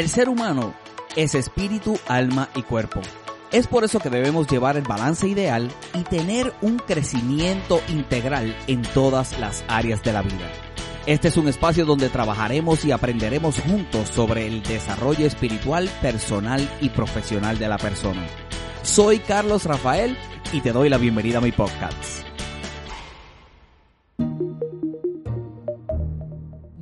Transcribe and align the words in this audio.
El 0.00 0.08
ser 0.08 0.30
humano 0.30 0.72
es 1.14 1.34
espíritu, 1.34 1.98
alma 2.08 2.48
y 2.54 2.62
cuerpo. 2.62 3.02
Es 3.52 3.66
por 3.66 3.84
eso 3.84 3.98
que 3.98 4.08
debemos 4.08 4.46
llevar 4.46 4.78
el 4.78 4.82
balance 4.82 5.28
ideal 5.28 5.70
y 5.92 6.04
tener 6.04 6.54
un 6.62 6.78
crecimiento 6.78 7.82
integral 7.86 8.56
en 8.66 8.80
todas 8.80 9.38
las 9.38 9.62
áreas 9.68 10.02
de 10.02 10.14
la 10.14 10.22
vida. 10.22 10.50
Este 11.04 11.28
es 11.28 11.36
un 11.36 11.48
espacio 11.48 11.84
donde 11.84 12.08
trabajaremos 12.08 12.82
y 12.86 12.92
aprenderemos 12.92 13.60
juntos 13.60 14.08
sobre 14.08 14.46
el 14.46 14.62
desarrollo 14.62 15.26
espiritual, 15.26 15.90
personal 16.00 16.66
y 16.80 16.88
profesional 16.88 17.58
de 17.58 17.68
la 17.68 17.76
persona. 17.76 18.26
Soy 18.82 19.18
Carlos 19.18 19.66
Rafael 19.66 20.16
y 20.50 20.62
te 20.62 20.72
doy 20.72 20.88
la 20.88 20.96
bienvenida 20.96 21.36
a 21.36 21.42
mi 21.42 21.52
podcast. 21.52 22.29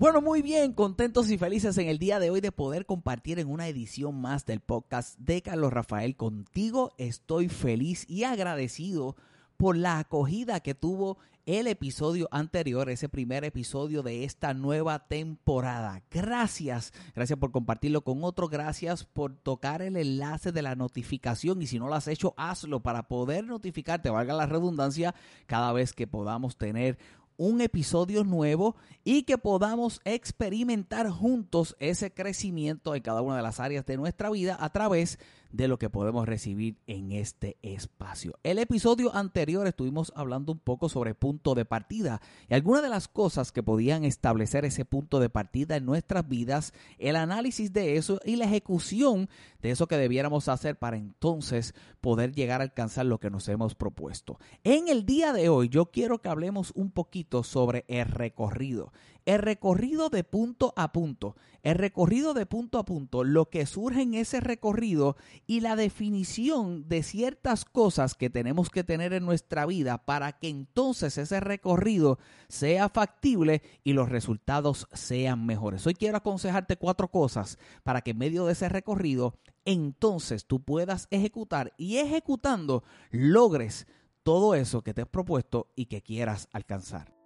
Bueno, 0.09 0.23
muy 0.23 0.41
bien, 0.41 0.73
contentos 0.73 1.31
y 1.31 1.37
felices 1.37 1.77
en 1.77 1.87
el 1.87 1.99
día 1.99 2.19
de 2.19 2.31
hoy 2.31 2.41
de 2.41 2.51
poder 2.51 2.87
compartir 2.87 3.39
en 3.39 3.51
una 3.51 3.69
edición 3.69 4.19
más 4.19 4.47
del 4.47 4.61
podcast 4.61 5.19
de 5.19 5.43
Carlos 5.43 5.71
Rafael 5.71 6.17
contigo. 6.17 6.95
Estoy 6.97 7.51
feliz 7.51 8.09
y 8.09 8.25
agradecido 8.25 9.17
por 9.59 9.77
la 9.77 9.99
acogida 9.99 10.61
que 10.61 10.75
tuvo 10.75 11.19
el 11.45 11.67
episodio 11.67 12.27
anterior, 12.31 12.89
ese 12.89 13.11
primer 13.11 13.45
episodio 13.45 14.03
de 14.03 14.25
esta 14.25 14.55
nueva 14.55 15.09
temporada. 15.09 16.03
Gracias, 16.11 16.95
gracias 17.15 17.39
por 17.39 17.53
compartirlo 17.53 18.03
con 18.03 18.25
otros, 18.25 18.49
gracias 18.49 19.05
por 19.05 19.37
tocar 19.37 19.83
el 19.83 19.97
enlace 19.97 20.53
de 20.53 20.63
la 20.63 20.75
notificación 20.75 21.61
y 21.61 21.67
si 21.67 21.79
no 21.79 21.87
lo 21.87 21.95
has 21.95 22.09
hecho, 22.09 22.33
hazlo 22.39 22.81
para 22.81 23.09
poder 23.09 23.45
notificarte, 23.45 24.09
valga 24.09 24.33
la 24.33 24.47
redundancia, 24.47 25.15
cada 25.47 25.73
vez 25.73 25.93
que 25.93 26.07
podamos 26.07 26.57
tener 26.57 26.99
un 27.39 27.63
episodio 27.63 28.25
nuevo 28.25 28.77
y 29.05 29.23
que 29.23 29.39
podamos 29.39 30.03
experimentar 30.05 31.09
juntos 31.09 31.75
ese 31.79 32.13
crecimiento 32.13 32.95
en 32.95 33.03
cada 33.03 33.23
una 33.23 33.37
de 33.37 33.43
las 33.43 33.61
áreas 33.61 33.87
de 33.87 33.97
nuestra 33.97 34.29
vida 34.29 34.59
a 34.61 34.71
través 34.71 35.19
de 35.51 35.69
lo 35.69 35.79
que 35.79 35.91
podemos 35.91 36.27
recibir 36.27 36.77
en 36.87 37.13
este 37.13 37.57
espacio. 37.63 38.39
El 38.43 38.59
episodio 38.59 39.15
anterior 39.15 39.67
estuvimos 39.67 40.13
hablando 40.15 40.53
un 40.53 40.59
poco 40.59 40.89
sobre 40.89 41.15
punto 41.15 41.55
de 41.55 41.65
partida 41.65 42.21
y 42.49 42.55
algunas 42.55 42.83
de 42.83 42.89
las 42.89 43.09
cosas 43.09 43.53
que 43.53 43.63
podían 43.63 44.05
establecer 44.05 44.65
ese 44.65 44.85
punto 44.85 45.21
de 45.21 45.31
partida 45.31 45.77
en 45.77 45.87
nuestras 45.87 46.29
vidas, 46.29 46.73
el 46.99 47.17
análisis 47.17 47.73
de 47.73 47.97
eso 47.97 48.21
y 48.25 48.37
la 48.37 48.45
ejecución 48.45 49.29
de 49.63 49.71
eso 49.71 49.87
que 49.87 49.97
debiéramos 49.97 50.49
hacer 50.49 50.77
para 50.77 50.97
entonces 50.97 51.75
poder 52.01 52.33
llegar 52.33 52.61
a 52.61 52.65
alcanzar 52.65 53.07
lo 53.07 53.19
que 53.19 53.31
nos 53.31 53.49
hemos 53.49 53.75
propuesto. 53.75 54.39
En 54.65 54.89
el 54.89 55.07
día 55.07 55.33
de 55.33 55.49
hoy 55.49 55.69
yo 55.69 55.87
quiero 55.87 56.21
que 56.21 56.29
hablemos 56.29 56.73
un 56.75 56.91
poquito 56.91 57.43
sobre 57.43 57.85
el 57.89 58.07
recorrido 58.07 58.93
el 59.29 59.41
recorrido 59.41 60.09
de 60.09 60.25
punto 60.25 60.73
a 60.75 60.91
punto, 60.91 61.37
el 61.63 61.75
recorrido 61.75 62.33
de 62.33 62.47
punto 62.47 62.79
a 62.79 62.87
punto, 62.87 63.25
lo 63.25 63.51
que 63.51 63.67
surge 63.67 64.01
en 64.01 64.15
ese 64.15 64.41
recorrido 64.41 65.19
y 65.47 65.61
la 65.61 65.77
definición 65.77 66.89
de 66.89 67.03
ciertas 67.03 67.67
cosas 67.67 68.15
que 68.15 68.31
tenemos 68.31 68.71
que 68.71 68.85
tener 68.85 69.13
en 69.13 69.27
nuestra 69.27 69.67
vida 69.67 70.07
para 70.07 70.33
que 70.33 70.49
entonces 70.49 71.19
ese 71.19 71.41
recorrido 71.41 72.19
sea 72.49 72.89
factible 72.89 73.61
y 73.85 73.93
los 73.93 74.09
resultados 74.09 74.89
sean 74.95 75.45
mejores. 75.45 75.87
Hoy 75.87 75.93
quiero 75.93 76.17
aconsejarte 76.17 76.79
cuatro 76.79 77.11
cosas 77.11 77.59
para 77.83 78.01
que 78.01 78.13
en 78.13 78.19
medio 78.19 78.47
de 78.47 78.55
ese 78.55 78.71
recorrido 78.71 79.35
entonces 79.67 80.47
tú 80.47 80.63
puedas 80.63 81.07
ejecutar 81.11 81.75
y 81.77 81.99
ejecutando 81.99 82.83
logres 83.11 83.87
todo 84.23 84.55
eso 84.55 84.81
que 84.81 84.95
te 84.95 85.03
has 85.03 85.09
propuesto 85.09 85.71
y 85.77 85.85
que 85.85 86.01
quieras 86.01 86.49
alcanzar. 86.51 87.18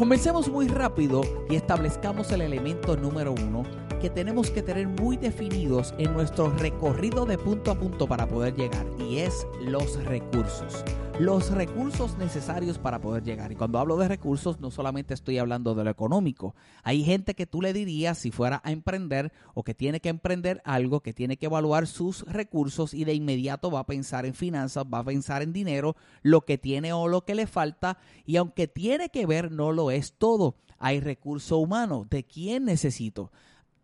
Comencemos 0.00 0.48
muy 0.48 0.66
rápido 0.66 1.20
y 1.50 1.56
establezcamos 1.56 2.32
el 2.32 2.40
elemento 2.40 2.96
número 2.96 3.34
uno 3.34 3.64
que 4.00 4.08
tenemos 4.08 4.50
que 4.50 4.62
tener 4.62 4.88
muy 4.88 5.18
definidos 5.18 5.94
en 5.98 6.14
nuestro 6.14 6.50
recorrido 6.50 7.26
de 7.26 7.36
punto 7.36 7.70
a 7.70 7.78
punto 7.78 8.06
para 8.06 8.26
poder 8.26 8.56
llegar 8.56 8.86
y 8.98 9.18
es 9.18 9.46
los 9.60 10.02
recursos. 10.04 10.82
Los 11.18 11.50
recursos 11.50 12.16
necesarios 12.16 12.78
para 12.78 13.02
poder 13.02 13.22
llegar. 13.22 13.52
Y 13.52 13.56
cuando 13.56 13.78
hablo 13.78 13.98
de 13.98 14.08
recursos 14.08 14.58
no 14.58 14.70
solamente 14.70 15.12
estoy 15.12 15.36
hablando 15.36 15.74
de 15.74 15.84
lo 15.84 15.90
económico. 15.90 16.54
Hay 16.82 17.04
gente 17.04 17.34
que 17.34 17.46
tú 17.46 17.60
le 17.60 17.74
dirías 17.74 18.16
si 18.16 18.30
fuera 18.30 18.62
a 18.64 18.72
emprender 18.72 19.32
o 19.52 19.64
que 19.64 19.74
tiene 19.74 20.00
que 20.00 20.08
emprender 20.08 20.62
algo, 20.64 21.00
que 21.00 21.12
tiene 21.12 21.36
que 21.36 21.46
evaluar 21.46 21.86
sus 21.86 22.22
recursos 22.22 22.94
y 22.94 23.04
de 23.04 23.12
inmediato 23.12 23.70
va 23.70 23.80
a 23.80 23.86
pensar 23.86 24.24
en 24.24 24.32
finanzas, 24.32 24.86
va 24.86 25.00
a 25.00 25.04
pensar 25.04 25.42
en 25.42 25.52
dinero, 25.52 25.94
lo 26.22 26.40
que 26.46 26.56
tiene 26.56 26.94
o 26.94 27.06
lo 27.06 27.26
que 27.26 27.34
le 27.34 27.46
falta 27.46 27.98
y 28.24 28.36
aunque 28.36 28.66
tiene 28.66 29.10
que 29.10 29.26
ver 29.26 29.52
no 29.52 29.72
lo 29.72 29.90
es 29.90 30.14
todo. 30.14 30.56
Hay 30.78 31.00
recurso 31.00 31.58
humano. 31.58 32.06
¿De 32.08 32.24
quién 32.24 32.64
necesito? 32.64 33.30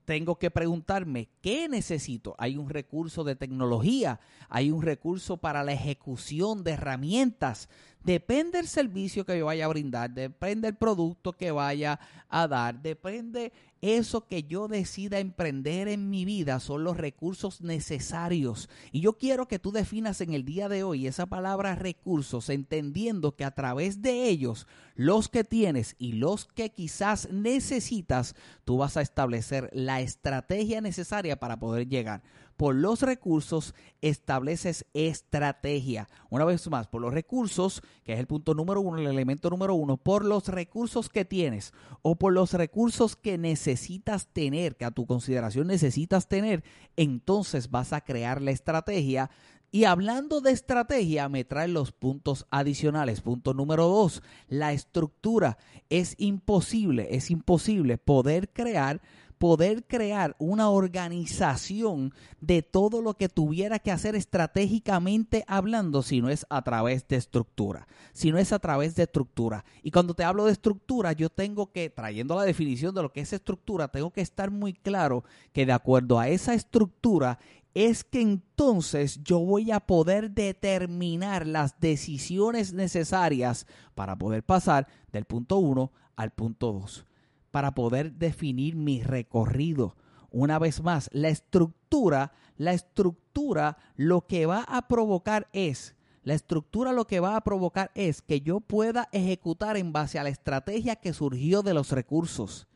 Tengo 0.07 0.39
que 0.39 0.51
preguntarme 0.51 1.29
qué 1.43 1.69
necesito. 1.69 2.35
Hay 2.39 2.57
un 2.57 2.71
recurso 2.71 3.25
de 3.25 3.37
tecnología, 3.37 4.21
hay 4.49 4.71
un 4.71 4.81
recurso 4.81 5.37
para 5.37 5.65
la 5.65 5.73
ejecución 5.73 6.65
de 6.65 6.71
herramientas. 6.73 7.69
Depende 8.05 8.59
del 8.59 8.69
servicio 8.69 9.27
que 9.27 9.37
yo 9.37 9.47
vaya 9.47 9.65
a 9.65 9.69
brindar, 9.69 10.11
depende 10.11 10.69
del 10.69 10.77
producto 10.77 11.33
que 11.33 11.51
vaya 11.51 11.99
a 12.29 12.47
dar, 12.47 12.81
depende 12.81 13.53
eso 13.83 14.27
que 14.27 14.45
yo 14.45 14.69
decida 14.69 15.19
emprender 15.19 15.89
en 15.89 16.09
mi 16.11 16.25
vida, 16.25 16.61
son 16.61 16.85
los 16.85 16.97
recursos 16.97 17.61
necesarios. 17.61 18.69
Y 18.93 19.01
yo 19.01 19.15
quiero 19.15 19.49
que 19.49 19.59
tú 19.59 19.73
definas 19.73 20.21
en 20.21 20.33
el 20.33 20.45
día 20.45 20.69
de 20.69 20.83
hoy 20.83 21.07
esa 21.07 21.27
palabra 21.27 21.75
recursos, 21.75 22.49
entendiendo 22.49 23.37
que 23.37 23.45
a 23.45 23.51
través 23.51 24.03
de 24.03 24.29
ellos, 24.29 24.67
los 24.95 25.29
que 25.29 25.45
tienes 25.45 25.95
y 25.99 26.13
los 26.13 26.47
que 26.47 26.71
quizás 26.71 27.29
necesitas, 27.31 28.35
tú 28.65 28.79
vas 28.79 28.97
a 28.97 29.03
establecer 29.03 29.71
la 29.73 30.01
estrategia 30.01 30.81
necesaria 30.81 31.39
para 31.39 31.59
poder 31.59 31.89
llegar 31.89 32.23
por 32.57 32.75
los 32.75 33.03
recursos 33.03 33.75
estableces 34.01 34.87
estrategia. 34.95 36.09
Una 36.31 36.45
vez 36.45 36.69
más, 36.71 36.87
por 36.87 37.03
los 37.03 37.13
recursos, 37.13 37.83
que 38.05 38.15
es 38.15 38.19
el 38.19 38.27
punto 38.27 38.55
número 38.55 38.81
uno, 38.81 38.99
el 38.99 39.07
elemento 39.07 39.51
número 39.51 39.75
uno, 39.75 39.97
por 39.97 40.25
los 40.25 40.49
recursos 40.49 41.09
que 41.09 41.25
tienes 41.25 41.73
o 42.03 42.17
por 42.17 42.33
los 42.33 42.53
recursos 42.53 43.17
que 43.17 43.39
necesitas 43.39 44.29
tener, 44.29 44.77
que 44.77 44.85
a 44.85 44.91
tu 44.91 45.07
consideración 45.07 45.67
necesitas 45.67 46.29
tener, 46.29 46.65
entonces 46.97 47.71
vas 47.71 47.93
a 47.93 48.01
crear 48.01 48.41
la 48.41 48.51
estrategia 48.51 49.31
y 49.73 49.85
hablando 49.85 50.41
de 50.41 50.53
estrategia, 50.53 51.29
me 51.29 51.45
traen 51.45 51.75
los 51.75 51.93
puntos 51.93 52.47
adicionales. 52.51 53.21
Punto 53.21 53.53
número 53.53 53.87
dos, 53.89 54.23
la 54.49 54.73
estructura. 54.73 55.59
Es 55.91 56.15
imposible, 56.19 57.09
es 57.11 57.31
imposible 57.31 57.99
poder 57.99 58.49
crear 58.53 59.03
poder 59.39 59.85
crear 59.85 60.35
una 60.39 60.71
organización 60.71 62.13
de 62.41 62.63
todo 62.63 63.03
lo 63.03 63.15
que 63.15 63.29
tuviera 63.29 63.79
que 63.79 63.93
hacer 63.93 64.15
estratégicamente 64.15 65.45
hablando 65.47 66.03
si 66.03 66.21
no 66.21 66.31
es 66.31 66.47
a 66.49 66.63
través 66.63 67.07
de 67.09 67.17
estructura, 67.17 67.87
si 68.13 68.33
no 68.33 68.39
es 68.39 68.53
a 68.53 68.59
través 68.59 68.95
de 68.95 69.05
estructura. 69.05 69.65
Y 69.83 69.91
cuando 69.91 70.15
te 70.15 70.25
hablo 70.25 70.47
de 70.47 70.53
estructura, 70.53 71.13
yo 71.13 71.29
tengo 71.29 71.71
que, 71.71 71.91
trayendo 71.91 72.35
la 72.35 72.45
definición 72.45 72.95
de 72.95 73.03
lo 73.03 73.13
que 73.13 73.21
es 73.21 73.33
estructura, 73.33 73.89
tengo 73.89 74.11
que 74.11 74.23
estar 74.23 74.51
muy 74.51 74.73
claro 74.73 75.25
que 75.53 75.67
de 75.67 75.73
acuerdo 75.73 76.19
a 76.19 76.29
esa 76.29 76.55
estructura 76.55 77.39
es 77.75 78.05
que 78.05 78.23
entonces 78.23 79.23
yo 79.23 79.39
voy 79.41 79.71
a 79.71 79.81
poder 79.81 80.31
determinar 80.31 81.47
las 81.47 81.79
decisiones 81.79 82.73
necesarias 82.73 83.67
para 83.95 84.17
poder 84.17 84.43
pasar 84.43 84.89
del 85.13 85.27
punto 85.27 85.59
1 85.59 85.93
al 86.17 86.31
punto 86.31 86.73
2 86.73 87.07
para 87.57 87.71
poder 87.71 88.13
definir 88.13 88.77
mi 88.77 89.03
recorrido. 89.03 89.97
Una 90.31 90.59
vez 90.59 90.83
más, 90.83 91.09
la 91.15 91.31
estructura, 91.31 92.35
la 92.59 92.75
estructura 92.75 93.79
lo 93.95 94.27
que 94.27 94.45
va 94.45 94.61
a 94.69 94.89
provocar 94.89 95.49
es, 95.55 95.97
la 96.23 96.35
estructura 96.35 96.93
lo 96.93 97.07
que 97.07 97.19
va 97.19 97.35
a 97.35 97.41
provocar 97.41 97.93
es 97.95 98.21
que 98.21 98.43
yo 98.43 98.61
pueda 98.61 99.09
ejecutar 99.11 99.79
en 99.79 99.91
base 99.91 100.19
a 100.19 100.23
la 100.23 100.29
estrategia 100.29 100.97
que 100.97 101.15
surgió 101.15 101.63
de 101.63 101.73
los 101.73 101.93
recursos, 101.93 102.69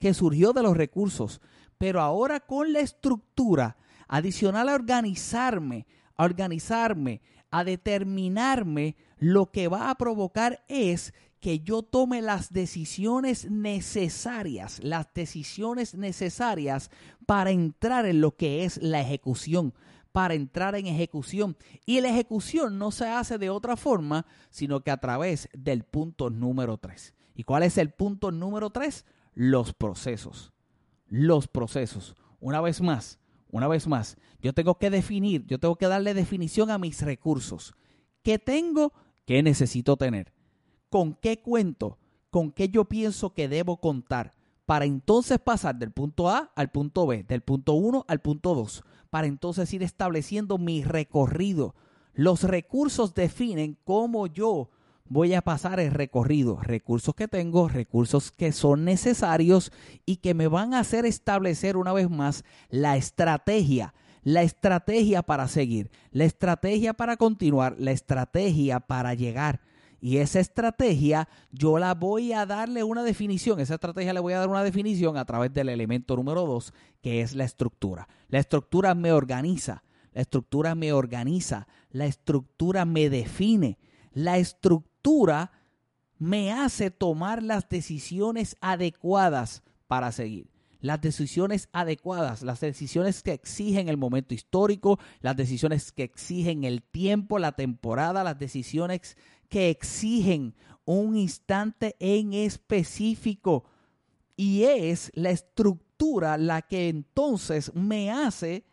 que 0.00 0.12
surgió 0.12 0.52
de 0.52 0.64
los 0.64 0.76
recursos. 0.76 1.40
Pero 1.78 2.00
ahora 2.00 2.40
con 2.40 2.72
la 2.72 2.80
estructura 2.80 3.76
adicional 4.08 4.70
a 4.70 4.74
organizarme, 4.74 5.86
a 6.16 6.24
organizarme, 6.24 7.20
a 7.52 7.62
determinarme, 7.62 8.96
lo 9.18 9.52
que 9.52 9.68
va 9.68 9.88
a 9.88 9.94
provocar 9.94 10.64
es 10.66 11.14
que 11.40 11.60
yo 11.60 11.82
tome 11.82 12.22
las 12.22 12.52
decisiones 12.52 13.50
necesarias, 13.50 14.80
las 14.82 15.12
decisiones 15.14 15.94
necesarias 15.94 16.90
para 17.26 17.50
entrar 17.50 18.06
en 18.06 18.20
lo 18.20 18.36
que 18.36 18.64
es 18.64 18.82
la 18.82 19.00
ejecución, 19.00 19.74
para 20.12 20.34
entrar 20.34 20.74
en 20.74 20.86
ejecución. 20.86 21.56
Y 21.84 22.00
la 22.00 22.08
ejecución 22.08 22.78
no 22.78 22.90
se 22.90 23.06
hace 23.06 23.38
de 23.38 23.50
otra 23.50 23.76
forma, 23.76 24.26
sino 24.50 24.80
que 24.80 24.90
a 24.90 24.96
través 24.96 25.48
del 25.52 25.84
punto 25.84 26.30
número 26.30 26.78
3. 26.78 27.14
¿Y 27.34 27.42
cuál 27.42 27.62
es 27.64 27.76
el 27.78 27.90
punto 27.90 28.30
número 28.32 28.70
3? 28.70 29.04
Los 29.34 29.74
procesos. 29.74 30.52
Los 31.06 31.48
procesos. 31.48 32.16
Una 32.40 32.60
vez 32.60 32.80
más, 32.80 33.18
una 33.50 33.68
vez 33.68 33.86
más, 33.86 34.16
yo 34.40 34.52
tengo 34.52 34.78
que 34.78 34.90
definir, 34.90 35.46
yo 35.46 35.58
tengo 35.58 35.76
que 35.76 35.86
darle 35.86 36.14
definición 36.14 36.70
a 36.70 36.78
mis 36.78 37.02
recursos. 37.02 37.74
¿Qué 38.22 38.38
tengo? 38.38 38.92
¿Qué 39.26 39.42
necesito 39.42 39.96
tener? 39.96 40.32
Con 40.96 41.12
qué 41.12 41.40
cuento, 41.40 41.98
con 42.30 42.50
qué 42.50 42.70
yo 42.70 42.86
pienso 42.86 43.34
que 43.34 43.48
debo 43.48 43.76
contar 43.82 44.32
para 44.64 44.86
entonces 44.86 45.38
pasar 45.38 45.76
del 45.76 45.90
punto 45.90 46.30
A 46.30 46.50
al 46.56 46.70
punto 46.70 47.06
B, 47.06 47.22
del 47.22 47.42
punto 47.42 47.74
1 47.74 48.06
al 48.08 48.22
punto 48.22 48.54
2, 48.54 48.82
para 49.10 49.26
entonces 49.26 49.70
ir 49.74 49.82
estableciendo 49.82 50.56
mi 50.56 50.84
recorrido. 50.84 51.74
Los 52.14 52.44
recursos 52.44 53.12
definen 53.12 53.76
cómo 53.84 54.26
yo 54.26 54.70
voy 55.04 55.34
a 55.34 55.42
pasar 55.42 55.80
el 55.80 55.90
recorrido, 55.90 56.60
recursos 56.62 57.14
que 57.14 57.28
tengo, 57.28 57.68
recursos 57.68 58.32
que 58.32 58.52
son 58.52 58.86
necesarios 58.86 59.72
y 60.06 60.16
que 60.16 60.32
me 60.32 60.48
van 60.48 60.72
a 60.72 60.80
hacer 60.80 61.04
establecer 61.04 61.76
una 61.76 61.92
vez 61.92 62.08
más 62.08 62.42
la 62.70 62.96
estrategia, 62.96 63.92
la 64.22 64.40
estrategia 64.40 65.20
para 65.22 65.46
seguir, 65.46 65.90
la 66.10 66.24
estrategia 66.24 66.94
para 66.94 67.18
continuar, 67.18 67.76
la 67.78 67.90
estrategia 67.90 68.80
para 68.80 69.12
llegar. 69.12 69.65
Y 70.00 70.18
esa 70.18 70.40
estrategia 70.40 71.28
yo 71.50 71.78
la 71.78 71.94
voy 71.94 72.32
a 72.32 72.46
darle 72.46 72.82
una 72.84 73.02
definición, 73.02 73.60
esa 73.60 73.74
estrategia 73.74 74.12
le 74.12 74.20
voy 74.20 74.34
a 74.34 74.38
dar 74.38 74.48
una 74.48 74.62
definición 74.62 75.16
a 75.16 75.24
través 75.24 75.52
del 75.52 75.68
elemento 75.68 76.16
número 76.16 76.46
dos, 76.46 76.74
que 77.02 77.22
es 77.22 77.34
la 77.34 77.44
estructura. 77.44 78.08
La 78.28 78.38
estructura 78.38 78.94
me 78.94 79.12
organiza, 79.12 79.82
la 80.12 80.20
estructura 80.22 80.74
me 80.74 80.92
organiza, 80.92 81.66
la 81.90 82.06
estructura 82.06 82.84
me 82.84 83.08
define, 83.08 83.78
la 84.12 84.38
estructura 84.38 85.52
me 86.18 86.52
hace 86.52 86.90
tomar 86.90 87.42
las 87.42 87.68
decisiones 87.68 88.56
adecuadas 88.60 89.62
para 89.86 90.12
seguir. 90.12 90.55
Las 90.80 91.00
decisiones 91.00 91.68
adecuadas, 91.72 92.42
las 92.42 92.60
decisiones 92.60 93.22
que 93.22 93.32
exigen 93.32 93.88
el 93.88 93.96
momento 93.96 94.34
histórico, 94.34 94.98
las 95.20 95.36
decisiones 95.36 95.92
que 95.92 96.04
exigen 96.04 96.64
el 96.64 96.82
tiempo, 96.82 97.38
la 97.38 97.52
temporada, 97.52 98.24
las 98.24 98.38
decisiones 98.38 99.16
que 99.48 99.70
exigen 99.70 100.54
un 100.84 101.16
instante 101.16 101.96
en 101.98 102.32
específico. 102.32 103.64
Y 104.36 104.64
es 104.64 105.10
la 105.14 105.30
estructura 105.30 106.36
la 106.36 106.62
que 106.62 106.88
entonces 106.88 107.74
me 107.74 108.10
hace 108.10 108.64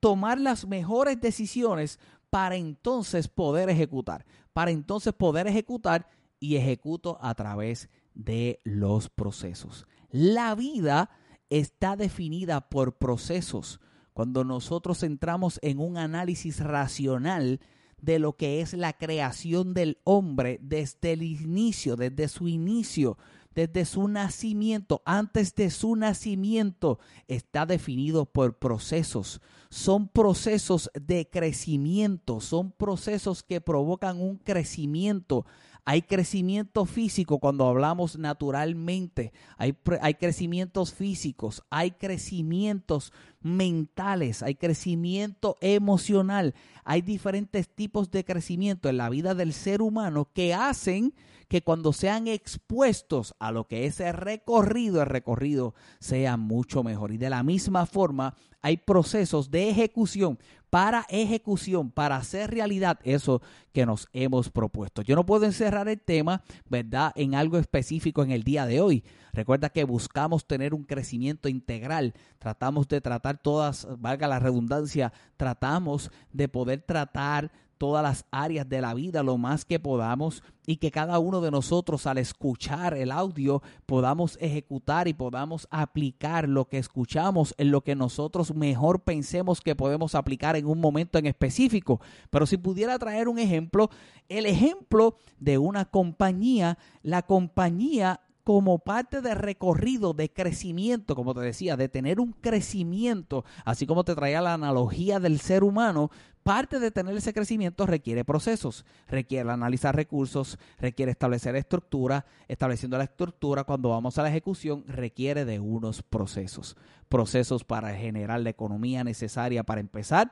tomar 0.00 0.40
las 0.40 0.66
mejores 0.66 1.20
decisiones 1.20 1.98
para 2.30 2.56
entonces 2.56 3.28
poder 3.28 3.70
ejecutar, 3.70 4.24
para 4.52 4.70
entonces 4.70 5.12
poder 5.12 5.46
ejecutar 5.46 6.08
y 6.40 6.56
ejecuto 6.56 7.18
a 7.20 7.34
través 7.34 7.88
de 8.14 8.60
los 8.64 9.08
procesos. 9.08 9.86
La 10.10 10.54
vida 10.54 11.10
está 11.58 11.94
definida 11.94 12.68
por 12.68 12.98
procesos. 12.98 13.80
Cuando 14.12 14.42
nosotros 14.42 15.02
entramos 15.04 15.60
en 15.62 15.78
un 15.78 15.96
análisis 15.96 16.58
racional 16.58 17.60
de 18.00 18.18
lo 18.18 18.36
que 18.36 18.60
es 18.60 18.74
la 18.74 18.92
creación 18.92 19.72
del 19.72 19.98
hombre 20.02 20.58
desde 20.62 21.12
el 21.12 21.22
inicio, 21.22 21.94
desde 21.94 22.26
su 22.28 22.48
inicio, 22.48 23.18
desde 23.54 23.84
su 23.84 24.08
nacimiento, 24.08 25.00
antes 25.04 25.54
de 25.54 25.70
su 25.70 25.94
nacimiento, 25.94 26.98
está 27.28 27.66
definido 27.66 28.26
por 28.26 28.58
procesos. 28.58 29.40
Son 29.70 30.08
procesos 30.08 30.90
de 30.94 31.30
crecimiento, 31.30 32.40
son 32.40 32.72
procesos 32.72 33.44
que 33.44 33.60
provocan 33.60 34.20
un 34.20 34.38
crecimiento. 34.38 35.46
Hay 35.86 36.02
crecimiento 36.02 36.86
físico 36.86 37.38
cuando 37.38 37.66
hablamos 37.66 38.16
naturalmente, 38.18 39.32
hay, 39.58 39.76
hay 40.00 40.14
crecimientos 40.14 40.94
físicos, 40.94 41.62
hay 41.68 41.90
crecimientos 41.90 43.12
mentales, 43.42 44.42
hay 44.42 44.54
crecimiento 44.54 45.56
emocional, 45.60 46.54
hay 46.84 47.02
diferentes 47.02 47.68
tipos 47.68 48.10
de 48.10 48.24
crecimiento 48.24 48.88
en 48.88 48.96
la 48.96 49.10
vida 49.10 49.34
del 49.34 49.52
ser 49.52 49.82
humano 49.82 50.30
que 50.32 50.54
hacen 50.54 51.12
que 51.48 51.62
cuando 51.62 51.92
sean 51.92 52.26
expuestos 52.28 53.34
a 53.38 53.52
lo 53.52 53.68
que 53.68 53.86
es 53.86 54.00
el 54.00 54.14
recorrido, 54.14 55.02
el 55.02 55.08
recorrido 55.08 55.74
sea 56.00 56.36
mucho 56.36 56.82
mejor. 56.82 57.12
Y 57.12 57.18
de 57.18 57.30
la 57.30 57.42
misma 57.42 57.86
forma, 57.86 58.34
hay 58.62 58.78
procesos 58.78 59.50
de 59.50 59.68
ejecución 59.68 60.38
para 60.74 61.06
ejecución, 61.08 61.92
para 61.92 62.16
hacer 62.16 62.50
realidad 62.50 62.98
eso 63.04 63.40
que 63.72 63.86
nos 63.86 64.08
hemos 64.12 64.50
propuesto. 64.50 65.02
Yo 65.02 65.14
no 65.14 65.24
puedo 65.24 65.44
encerrar 65.44 65.88
el 65.88 66.00
tema, 66.00 66.42
¿verdad?, 66.68 67.12
en 67.14 67.36
algo 67.36 67.58
específico 67.58 68.24
en 68.24 68.32
el 68.32 68.42
día 68.42 68.66
de 68.66 68.80
hoy. 68.80 69.04
Recuerda 69.32 69.68
que 69.68 69.84
buscamos 69.84 70.48
tener 70.48 70.74
un 70.74 70.82
crecimiento 70.82 71.48
integral, 71.48 72.12
tratamos 72.40 72.88
de 72.88 73.00
tratar 73.00 73.38
todas, 73.38 73.86
valga 74.00 74.26
la 74.26 74.40
redundancia, 74.40 75.12
tratamos 75.36 76.10
de 76.32 76.48
poder 76.48 76.82
tratar 76.82 77.52
todas 77.84 78.02
las 78.02 78.24
áreas 78.30 78.66
de 78.66 78.80
la 78.80 78.94
vida 78.94 79.22
lo 79.22 79.36
más 79.36 79.66
que 79.66 79.78
podamos 79.78 80.42
y 80.64 80.76
que 80.76 80.90
cada 80.90 81.18
uno 81.18 81.42
de 81.42 81.50
nosotros 81.50 82.06
al 82.06 82.16
escuchar 82.16 82.94
el 82.94 83.12
audio 83.12 83.60
podamos 83.84 84.38
ejecutar 84.40 85.06
y 85.06 85.12
podamos 85.12 85.68
aplicar 85.70 86.48
lo 86.48 86.64
que 86.64 86.78
escuchamos 86.78 87.54
en 87.58 87.70
lo 87.70 87.82
que 87.82 87.94
nosotros 87.94 88.54
mejor 88.54 89.02
pensemos 89.02 89.60
que 89.60 89.76
podemos 89.76 90.14
aplicar 90.14 90.56
en 90.56 90.64
un 90.64 90.80
momento 90.80 91.18
en 91.18 91.26
específico. 91.26 92.00
Pero 92.30 92.46
si 92.46 92.56
pudiera 92.56 92.98
traer 92.98 93.28
un 93.28 93.38
ejemplo, 93.38 93.90
el 94.30 94.46
ejemplo 94.46 95.18
de 95.38 95.58
una 95.58 95.84
compañía, 95.84 96.78
la 97.02 97.20
compañía 97.20 98.22
como 98.44 98.78
parte 98.78 99.22
de 99.22 99.34
recorrido 99.34 100.12
de 100.12 100.30
crecimiento, 100.30 101.16
como 101.16 101.34
te 101.34 101.40
decía, 101.40 101.76
de 101.76 101.88
tener 101.88 102.20
un 102.20 102.32
crecimiento, 102.32 103.44
así 103.64 103.86
como 103.86 104.04
te 104.04 104.14
traía 104.14 104.42
la 104.42 104.52
analogía 104.52 105.18
del 105.18 105.40
ser 105.40 105.64
humano, 105.64 106.10
parte 106.42 106.78
de 106.78 106.90
tener 106.90 107.16
ese 107.16 107.32
crecimiento 107.32 107.86
requiere 107.86 108.22
procesos, 108.22 108.84
requiere 109.08 109.50
analizar 109.50 109.96
recursos, 109.96 110.58
requiere 110.78 111.10
establecer 111.10 111.56
estructura, 111.56 112.26
estableciendo 112.46 112.98
la 112.98 113.04
estructura 113.04 113.64
cuando 113.64 113.88
vamos 113.88 114.18
a 114.18 114.22
la 114.22 114.28
ejecución 114.28 114.84
requiere 114.86 115.46
de 115.46 115.58
unos 115.58 116.02
procesos, 116.02 116.76
procesos 117.08 117.64
para 117.64 117.94
generar 117.94 118.40
la 118.40 118.50
economía 118.50 119.04
necesaria 119.04 119.64
para 119.64 119.80
empezar, 119.80 120.30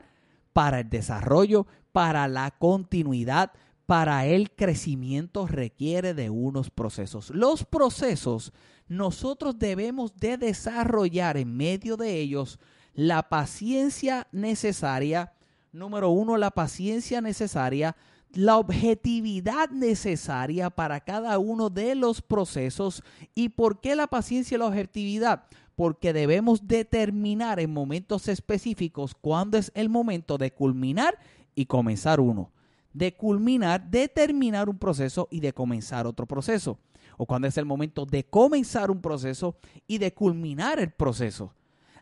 para 0.53 0.81
el 0.81 0.91
desarrollo, 0.91 1.67
para 1.93 2.29
la 2.29 2.51
continuidad, 2.51 3.53
para 3.93 4.25
el 4.25 4.51
crecimiento 4.51 5.47
requiere 5.47 6.15
de 6.15 6.31
unos 6.31 6.71
procesos. 6.71 7.29
Los 7.29 7.67
procesos 7.67 8.51
nosotros 8.89 9.59
debemos 9.59 10.17
de 10.17 10.39
desarrollar 10.39 11.37
en 11.37 11.55
medio 11.55 11.99
de 11.99 12.19
ellos 12.19 12.59
la 12.95 13.29
paciencia 13.29 14.29
necesaria. 14.33 15.35
Número 15.73 16.09
uno, 16.09 16.39
la 16.39 16.51
paciencia 16.51 17.21
necesaria, 17.21 17.95
la 18.33 18.57
objetividad 18.57 19.69
necesaria 19.69 20.71
para 20.71 21.01
cada 21.01 21.39
uno 21.39 21.69
de 21.69 21.95
los 21.95 22.23
procesos. 22.23 23.03
¿Y 23.35 23.51
por 23.51 23.79
qué 23.79 23.95
la 23.95 24.07
paciencia 24.07 24.55
y 24.55 24.59
la 24.59 24.69
objetividad? 24.69 25.45
Porque 25.77 26.15
debemos 26.15 26.67
determinar 26.67 27.61
en 27.61 27.71
momentos 27.75 28.27
específicos 28.29 29.15
cuándo 29.15 29.59
es 29.59 29.71
el 29.75 29.91
momento 29.91 30.39
de 30.39 30.51
culminar 30.51 31.19
y 31.55 31.67
comenzar 31.67 32.21
uno 32.21 32.53
de 32.93 33.15
culminar, 33.15 33.91
de 33.91 34.09
terminar 34.09 34.69
un 34.69 34.79
proceso 34.79 35.29
y 35.31 35.41
de 35.41 35.53
comenzar 35.53 36.07
otro 36.07 36.27
proceso. 36.27 36.79
O 37.17 37.27
cuando 37.27 37.49
es 37.49 37.57
el 37.59 37.67
momento 37.67 38.07
de 38.07 38.25
comenzar 38.25 38.91
un 38.91 39.01
proceso 39.01 39.57
y 39.87 39.99
de 39.99 40.15
culminar 40.15 40.81
el 40.81 40.91
proceso. 40.91 41.55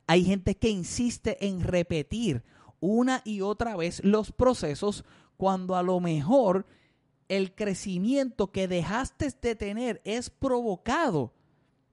Hay 0.07 0.25
gente 0.25 0.57
que 0.57 0.71
insiste 0.71 1.47
en 1.47 1.61
repetir 1.61 2.43
una 2.81 3.23
y 3.25 3.43
otra 3.43 3.77
vez 3.77 4.03
los 4.05 4.33
procesos 4.33 5.05
cuando 5.37 5.77
a 5.77 5.83
lo 5.83 6.01
mejor 6.01 6.67
el 7.29 7.55
crecimiento 7.55 8.51
que 8.51 8.67
dejaste 8.67 9.33
de 9.41 9.55
tener 9.55 10.01
es 10.05 10.31
provocado. 10.31 11.33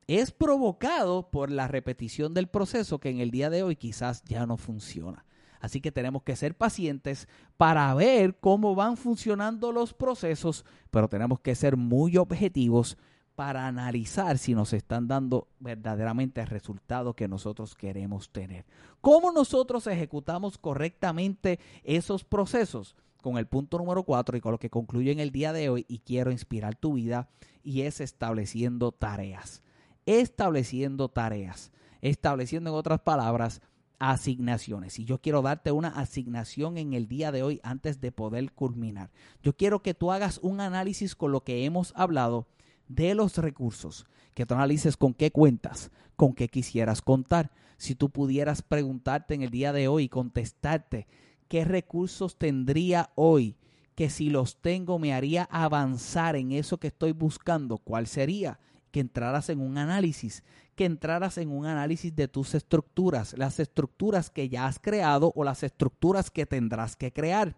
Es 0.07 0.31
provocado 0.31 1.29
por 1.29 1.51
la 1.51 1.67
repetición 1.67 2.33
del 2.33 2.47
proceso 2.47 2.99
que 2.99 3.09
en 3.09 3.19
el 3.19 3.29
día 3.29 3.49
de 3.49 3.61
hoy 3.61 3.75
quizás 3.75 4.23
ya 4.23 4.47
no 4.47 4.57
funciona. 4.57 5.26
Así 5.59 5.81
que 5.81 5.91
tenemos 5.91 6.23
que 6.23 6.35
ser 6.35 6.55
pacientes 6.55 7.27
para 7.57 7.93
ver 7.93 8.35
cómo 8.39 8.75
van 8.75 8.97
funcionando 8.97 9.71
los 9.71 9.93
procesos, 9.93 10.65
pero 10.91 11.07
tenemos 11.07 11.39
que 11.39 11.55
ser 11.55 11.77
muy 11.77 12.17
objetivos 12.17 12.97
para 13.37 13.67
analizar 13.67 14.39
si 14.39 14.55
nos 14.55 14.73
están 14.73 15.07
dando 15.07 15.47
verdaderamente 15.59 16.41
el 16.41 16.47
resultado 16.47 17.13
que 17.13 17.27
nosotros 17.27 17.75
queremos 17.75 18.31
tener. 18.31 18.65
¿Cómo 18.99 19.31
nosotros 19.31 19.85
ejecutamos 19.85 20.57
correctamente 20.57 21.59
esos 21.83 22.23
procesos? 22.23 22.95
Con 23.21 23.37
el 23.37 23.45
punto 23.45 23.77
número 23.77 24.01
cuatro 24.01 24.37
y 24.37 24.41
con 24.41 24.53
lo 24.53 24.57
que 24.57 24.71
concluyo 24.71 25.11
en 25.11 25.19
el 25.19 25.31
día 25.31 25.53
de 25.53 25.69
hoy 25.69 25.85
y 25.87 25.99
quiero 25.99 26.31
inspirar 26.31 26.75
tu 26.75 26.93
vida 26.93 27.29
y 27.63 27.81
es 27.81 28.01
estableciendo 28.01 28.91
tareas. 28.91 29.61
Estableciendo 30.07 31.07
tareas. 31.07 31.71
Estableciendo 32.01 32.71
en 32.71 32.75
otras 32.75 33.01
palabras 33.01 33.61
asignaciones. 33.99 34.99
Y 34.99 35.05
yo 35.05 35.19
quiero 35.19 35.41
darte 35.41 35.71
una 35.71 35.89
asignación 35.89 36.77
en 36.77 36.93
el 36.93 37.07
día 37.07 37.31
de 37.31 37.43
hoy 37.43 37.59
antes 37.63 37.99
de 38.01 38.11
poder 38.11 38.51
culminar. 38.51 39.11
Yo 39.41 39.55
quiero 39.55 39.81
que 39.81 39.93
tú 39.93 40.11
hagas 40.11 40.39
un 40.41 40.59
análisis 40.59 41.15
con 41.15 41.31
lo 41.31 41.41
que 41.41 41.65
hemos 41.65 41.93
hablado 41.95 42.47
de 42.87 43.15
los 43.15 43.37
recursos, 43.37 44.05
que 44.33 44.45
tú 44.45 44.53
analices 44.53 44.97
con 44.97 45.13
qué 45.13 45.31
cuentas, 45.31 45.91
con 46.15 46.33
qué 46.33 46.47
quisieras 46.47 47.01
contar. 47.01 47.51
Si 47.77 47.95
tú 47.95 48.09
pudieras 48.09 48.61
preguntarte 48.61 49.33
en 49.33 49.41
el 49.41 49.49
día 49.49 49.73
de 49.73 49.87
hoy 49.87 50.03
y 50.05 50.09
contestarte 50.09 51.07
qué 51.47 51.65
recursos 51.65 52.37
tendría 52.37 53.11
hoy 53.15 53.55
que 53.95 54.09
si 54.11 54.29
los 54.29 54.61
tengo 54.61 54.99
me 54.99 55.13
haría 55.13 55.47
avanzar 55.51 56.35
en 56.35 56.51
eso 56.51 56.77
que 56.77 56.87
estoy 56.87 57.13
buscando, 57.13 57.79
¿cuál 57.79 58.05
sería? 58.05 58.59
Que 58.97 59.01
entraras 59.01 59.49
en 59.49 59.61
un 59.61 59.77
análisis, 59.77 60.43
que 60.73 60.85
entraras 60.85 61.37
en 61.37 61.51
un 61.51 61.67
análisis 61.67 62.15
de 62.15 62.27
tus 62.27 62.55
estructuras, 62.55 63.37
las 63.37 63.59
estructuras 63.59 64.31
que 64.31 64.49
ya 64.49 64.65
has 64.65 64.79
creado 64.79 65.31
o 65.35 65.43
las 65.43 65.61
estructuras 65.61 66.31
que 66.31 66.47
tendrás 66.47 66.95
que 66.95 67.13
crear, 67.13 67.55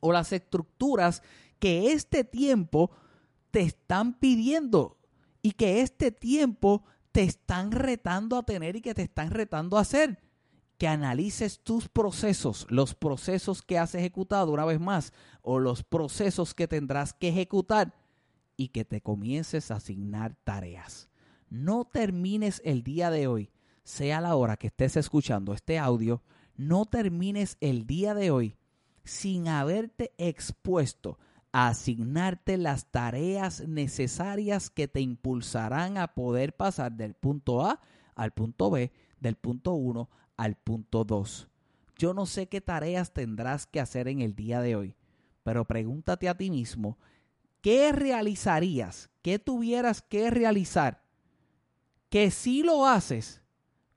o 0.00 0.10
las 0.10 0.32
estructuras 0.32 1.22
que 1.60 1.92
este 1.92 2.24
tiempo 2.24 2.90
te 3.52 3.60
están 3.60 4.14
pidiendo 4.14 4.98
y 5.42 5.52
que 5.52 5.80
este 5.80 6.10
tiempo 6.10 6.82
te 7.12 7.22
están 7.22 7.70
retando 7.70 8.36
a 8.36 8.42
tener 8.42 8.74
y 8.74 8.80
que 8.80 8.94
te 8.94 9.02
están 9.02 9.30
retando 9.30 9.78
a 9.78 9.82
hacer. 9.82 10.18
Que 10.76 10.88
analices 10.88 11.60
tus 11.60 11.88
procesos, 11.88 12.66
los 12.68 12.96
procesos 12.96 13.62
que 13.62 13.78
has 13.78 13.94
ejecutado 13.94 14.50
una 14.50 14.64
vez 14.64 14.80
más 14.80 15.12
o 15.42 15.60
los 15.60 15.84
procesos 15.84 16.52
que 16.52 16.66
tendrás 16.66 17.12
que 17.12 17.28
ejecutar 17.28 17.94
y 18.56 18.68
que 18.68 18.84
te 18.84 19.00
comiences 19.00 19.70
a 19.70 19.76
asignar 19.76 20.36
tareas. 20.44 21.08
No 21.48 21.84
termines 21.84 22.60
el 22.64 22.82
día 22.82 23.10
de 23.10 23.26
hoy, 23.26 23.50
sea 23.84 24.20
la 24.20 24.34
hora 24.34 24.56
que 24.56 24.68
estés 24.68 24.96
escuchando 24.96 25.52
este 25.52 25.78
audio, 25.78 26.22
no 26.56 26.86
termines 26.86 27.56
el 27.60 27.86
día 27.86 28.14
de 28.14 28.30
hoy 28.30 28.56
sin 29.04 29.46
haberte 29.48 30.12
expuesto 30.18 31.18
asignarte 31.52 32.58
las 32.58 32.90
tareas 32.90 33.66
necesarias 33.66 34.68
que 34.68 34.88
te 34.88 35.00
impulsarán 35.00 35.96
a 35.96 36.08
poder 36.08 36.54
pasar 36.54 36.92
del 36.92 37.14
punto 37.14 37.64
A 37.64 37.80
al 38.14 38.32
punto 38.32 38.70
B, 38.70 38.92
del 39.20 39.36
punto 39.36 39.72
1 39.72 40.10
al 40.36 40.56
punto 40.56 41.04
2. 41.04 41.48
Yo 41.96 42.12
no 42.12 42.26
sé 42.26 42.48
qué 42.48 42.60
tareas 42.60 43.14
tendrás 43.14 43.66
que 43.66 43.80
hacer 43.80 44.06
en 44.08 44.20
el 44.20 44.34
día 44.34 44.60
de 44.60 44.76
hoy, 44.76 44.96
pero 45.44 45.64
pregúntate 45.64 46.28
a 46.28 46.36
ti 46.36 46.50
mismo, 46.50 46.98
¿qué 47.66 47.90
realizarías? 47.90 49.10
¿Qué 49.22 49.40
tuvieras 49.40 50.00
que 50.00 50.30
realizar? 50.30 51.02
Que 52.10 52.30
si 52.30 52.62
lo 52.62 52.86
haces, 52.86 53.42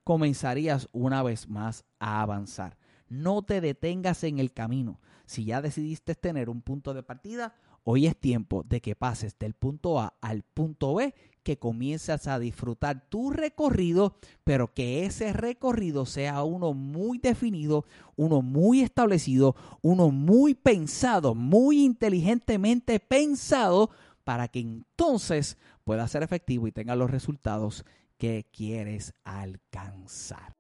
comenzarías 0.03 0.89
una 0.91 1.21
vez 1.21 1.47
más 1.47 1.85
a 1.99 2.23
avanzar. 2.23 2.79
No 3.09 3.43
te 3.43 3.61
detengas 3.61 4.23
en 4.23 4.39
el 4.39 4.53
camino. 4.53 4.99
Si 5.27 5.45
ya 5.45 5.61
decidiste 5.61 6.15
tener 6.15 6.49
un 6.49 6.63
punto 6.63 6.95
de 6.95 7.03
partida, 7.03 7.53
hoy 7.83 8.07
es 8.07 8.15
tiempo 8.17 8.63
de 8.63 8.81
que 8.81 8.95
pases 8.95 9.37
del 9.39 9.53
punto 9.53 9.99
A 9.99 10.15
al 10.21 10.43
punto 10.43 10.95
B, 10.95 11.13
que 11.43 11.57
comiences 11.57 12.27
a 12.27 12.37
disfrutar 12.37 13.09
tu 13.09 13.31
recorrido, 13.31 14.15
pero 14.43 14.73
que 14.73 15.05
ese 15.05 15.33
recorrido 15.33 16.05
sea 16.05 16.43
uno 16.43 16.73
muy 16.73 17.17
definido, 17.17 17.85
uno 18.15 18.41
muy 18.41 18.81
establecido, 18.81 19.55
uno 19.81 20.11
muy 20.11 20.53
pensado, 20.53 21.35
muy 21.35 21.83
inteligentemente 21.83 22.99
pensado, 22.99 23.89
para 24.23 24.47
que 24.47 24.59
entonces 24.59 25.57
pueda 25.83 26.07
ser 26.07 26.21
efectivo 26.21 26.67
y 26.67 26.71
tenga 26.71 26.95
los 26.95 27.09
resultados 27.09 27.83
que 28.19 28.45
quieres 28.51 29.13
alcanzar. 29.23 30.58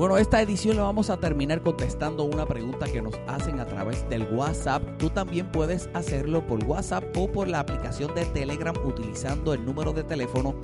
Bueno, 0.00 0.16
esta 0.16 0.40
edición 0.40 0.78
la 0.78 0.84
vamos 0.84 1.10
a 1.10 1.18
terminar 1.18 1.60
contestando 1.60 2.24
una 2.24 2.46
pregunta 2.46 2.90
que 2.90 3.02
nos 3.02 3.16
hacen 3.28 3.60
a 3.60 3.66
través 3.66 4.08
del 4.08 4.22
WhatsApp. 4.32 4.82
Tú 4.96 5.10
también 5.10 5.52
puedes 5.52 5.90
hacerlo 5.92 6.46
por 6.46 6.64
WhatsApp 6.64 7.04
o 7.18 7.30
por 7.30 7.48
la 7.48 7.60
aplicación 7.60 8.14
de 8.14 8.24
Telegram 8.24 8.74
utilizando 8.86 9.52
el 9.52 9.62
número 9.62 9.92
de 9.92 10.02
teléfono 10.02 10.54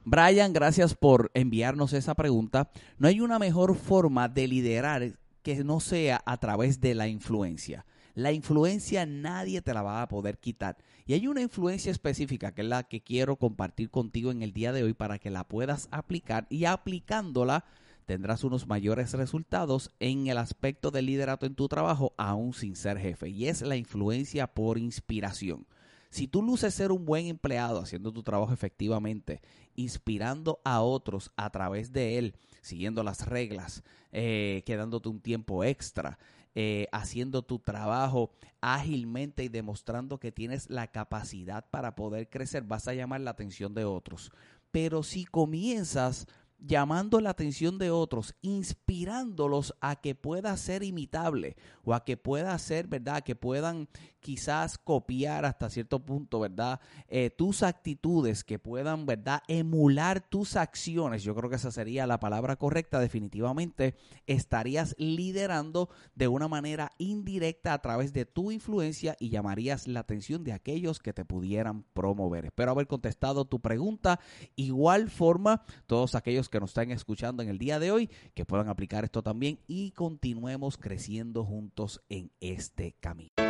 Brian, 0.04 0.52
gracias 0.52 0.94
por 0.94 1.30
enviarnos 1.34 1.92
esa 1.92 2.14
pregunta. 2.14 2.70
No 2.98 3.08
hay 3.08 3.20
una 3.20 3.38
mejor 3.38 3.74
forma 3.74 4.28
de 4.28 4.46
liderar 4.46 5.18
que 5.42 5.64
no 5.64 5.80
sea 5.80 6.22
a 6.26 6.36
través 6.36 6.80
de 6.80 6.94
la 6.94 7.08
influencia. 7.08 7.86
La 8.14 8.32
influencia 8.32 9.04
nadie 9.04 9.62
te 9.62 9.74
la 9.74 9.82
va 9.82 10.02
a 10.02 10.08
poder 10.08 10.38
quitar. 10.38 10.76
Y 11.06 11.14
hay 11.14 11.26
una 11.26 11.42
influencia 11.42 11.92
específica 11.92 12.54
que 12.54 12.62
es 12.62 12.68
la 12.68 12.84
que 12.84 13.02
quiero 13.02 13.36
compartir 13.36 13.90
contigo 13.90 14.30
en 14.30 14.42
el 14.42 14.52
día 14.52 14.72
de 14.72 14.82
hoy 14.82 14.94
para 14.94 15.18
que 15.18 15.30
la 15.30 15.44
puedas 15.44 15.88
aplicar 15.90 16.46
y 16.50 16.64
aplicándola 16.64 17.64
tendrás 18.06 18.44
unos 18.44 18.66
mayores 18.66 19.12
resultados 19.12 19.90
en 20.00 20.28
el 20.28 20.38
aspecto 20.38 20.90
del 20.90 21.06
liderato 21.06 21.44
en 21.44 21.54
tu 21.54 21.68
trabajo 21.68 22.14
aún 22.16 22.54
sin 22.54 22.76
ser 22.76 22.98
jefe 22.98 23.28
y 23.28 23.48
es 23.48 23.62
la 23.62 23.76
influencia 23.76 24.46
por 24.46 24.78
inspiración. 24.78 25.66
Si 26.08 26.28
tú 26.28 26.40
luces 26.40 26.72
ser 26.72 26.92
un 26.92 27.04
buen 27.04 27.26
empleado 27.26 27.80
haciendo 27.80 28.12
tu 28.12 28.22
trabajo 28.22 28.52
efectivamente, 28.52 29.42
inspirando 29.74 30.60
a 30.64 30.80
otros 30.80 31.32
a 31.36 31.50
través 31.50 31.92
de 31.92 32.16
él, 32.16 32.36
siguiendo 32.62 33.02
las 33.02 33.26
reglas, 33.26 33.82
eh, 34.12 34.62
quedándote 34.64 35.08
un 35.08 35.20
tiempo 35.20 35.64
extra, 35.64 36.18
eh, 36.54 36.88
haciendo 36.90 37.42
tu 37.42 37.58
trabajo 37.58 38.30
ágilmente 38.62 39.44
y 39.44 39.48
demostrando 39.48 40.18
que 40.18 40.32
tienes 40.32 40.70
la 40.70 40.86
capacidad 40.86 41.68
para 41.68 41.94
poder 41.94 42.30
crecer, 42.30 42.62
vas 42.62 42.88
a 42.88 42.94
llamar 42.94 43.20
la 43.20 43.32
atención 43.32 43.74
de 43.74 43.84
otros. 43.84 44.32
Pero 44.70 45.02
si 45.02 45.26
comienzas 45.26 46.26
llamando 46.58 47.20
la 47.20 47.30
atención 47.30 47.78
de 47.78 47.90
otros, 47.90 48.34
inspirándolos 48.42 49.74
a 49.80 49.96
que 49.96 50.14
pueda 50.14 50.56
ser 50.56 50.82
imitable 50.82 51.56
o 51.84 51.94
a 51.94 52.04
que 52.04 52.16
pueda 52.16 52.58
ser, 52.58 52.86
¿verdad? 52.86 53.22
Que 53.22 53.36
puedan 53.36 53.88
quizás 54.26 54.76
copiar 54.76 55.44
hasta 55.44 55.70
cierto 55.70 56.04
punto, 56.04 56.40
¿verdad? 56.40 56.80
Eh, 57.06 57.30
tus 57.30 57.62
actitudes, 57.62 58.42
que 58.42 58.58
puedan, 58.58 59.06
¿verdad? 59.06 59.40
Emular 59.46 60.20
tus 60.20 60.56
acciones. 60.56 61.22
Yo 61.22 61.32
creo 61.36 61.48
que 61.48 61.54
esa 61.54 61.70
sería 61.70 62.08
la 62.08 62.18
palabra 62.18 62.56
correcta. 62.56 62.98
Definitivamente 62.98 63.94
estarías 64.26 64.96
liderando 64.98 65.90
de 66.16 66.26
una 66.26 66.48
manera 66.48 66.90
indirecta 66.98 67.72
a 67.72 67.80
través 67.80 68.12
de 68.12 68.26
tu 68.26 68.50
influencia 68.50 69.16
y 69.20 69.28
llamarías 69.28 69.86
la 69.86 70.00
atención 70.00 70.42
de 70.42 70.54
aquellos 70.54 70.98
que 70.98 71.12
te 71.12 71.24
pudieran 71.24 71.84
promover. 71.94 72.46
Espero 72.46 72.72
haber 72.72 72.88
contestado 72.88 73.44
tu 73.44 73.60
pregunta. 73.60 74.18
Igual 74.56 75.08
forma, 75.08 75.62
todos 75.86 76.16
aquellos 76.16 76.48
que 76.48 76.58
nos 76.58 76.70
están 76.70 76.90
escuchando 76.90 77.44
en 77.44 77.48
el 77.48 77.58
día 77.58 77.78
de 77.78 77.92
hoy, 77.92 78.10
que 78.34 78.44
puedan 78.44 78.68
aplicar 78.68 79.04
esto 79.04 79.22
también 79.22 79.60
y 79.68 79.92
continuemos 79.92 80.78
creciendo 80.78 81.44
juntos 81.44 82.02
en 82.08 82.32
este 82.40 82.96
camino. 82.98 83.45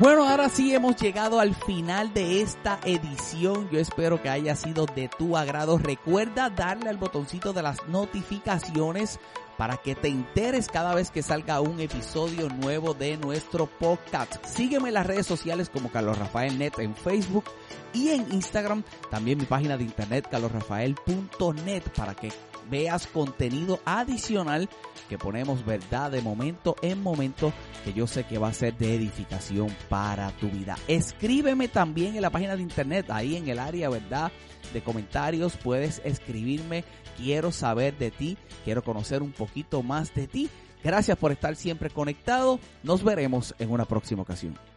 Bueno, 0.00 0.26
ahora 0.26 0.48
sí 0.48 0.74
hemos 0.74 0.96
llegado 0.96 1.40
al 1.40 1.54
final 1.54 2.14
de 2.14 2.40
esta 2.40 2.80
edición. 2.86 3.68
Yo 3.70 3.78
espero 3.78 4.22
que 4.22 4.30
haya 4.30 4.56
sido 4.56 4.86
de 4.86 5.08
tu 5.08 5.36
agrado. 5.36 5.76
Recuerda 5.76 6.48
darle 6.48 6.88
al 6.88 6.96
botoncito 6.96 7.52
de 7.52 7.60
las 7.60 7.86
notificaciones 7.86 9.20
para 9.58 9.76
que 9.76 9.94
te 9.94 10.08
enteres 10.08 10.68
cada 10.68 10.94
vez 10.94 11.10
que 11.10 11.22
salga 11.22 11.60
un 11.60 11.80
episodio 11.80 12.48
nuevo 12.48 12.94
de 12.94 13.18
nuestro 13.18 13.66
podcast. 13.66 14.42
Sígueme 14.46 14.88
en 14.88 14.94
las 14.94 15.06
redes 15.06 15.26
sociales 15.26 15.68
como 15.68 15.90
Carlos 15.90 16.18
Rafael 16.18 16.58
Net 16.58 16.78
en 16.78 16.96
Facebook 16.96 17.44
y 17.92 18.08
en 18.08 18.32
Instagram. 18.32 18.84
También 19.10 19.36
mi 19.36 19.44
página 19.44 19.76
de 19.76 19.84
internet 19.84 20.26
carlosrafael.net 20.30 21.82
para 21.94 22.14
que 22.14 22.32
veas 22.70 23.06
contenido 23.06 23.80
adicional 23.84 24.68
que 25.08 25.18
ponemos 25.18 25.64
verdad 25.64 26.10
de 26.10 26.20
momento 26.20 26.76
en 26.82 27.02
momento 27.02 27.52
que 27.84 27.92
yo 27.92 28.06
sé 28.06 28.24
que 28.24 28.38
va 28.38 28.48
a 28.48 28.52
ser 28.52 28.76
de 28.76 28.94
edificación 28.94 29.74
para 29.88 30.30
tu 30.32 30.48
vida. 30.48 30.76
Escríbeme 30.86 31.68
también 31.68 32.14
en 32.14 32.22
la 32.22 32.30
página 32.30 32.54
de 32.54 32.62
internet, 32.62 33.10
ahí 33.10 33.36
en 33.36 33.48
el 33.48 33.58
área, 33.58 33.88
¿verdad? 33.88 34.30
De 34.72 34.82
comentarios 34.82 35.56
puedes 35.56 36.00
escribirme, 36.04 36.84
quiero 37.16 37.50
saber 37.50 37.98
de 37.98 38.10
ti, 38.10 38.38
quiero 38.64 38.84
conocer 38.84 39.22
un 39.22 39.32
poquito 39.32 39.82
más 39.82 40.14
de 40.14 40.28
ti. 40.28 40.48
Gracias 40.84 41.18
por 41.18 41.32
estar 41.32 41.56
siempre 41.56 41.90
conectado, 41.90 42.60
nos 42.82 43.02
veremos 43.02 43.54
en 43.58 43.70
una 43.70 43.84
próxima 43.84 44.22
ocasión. 44.22 44.69